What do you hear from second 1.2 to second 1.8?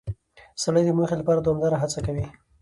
لپاره دوامداره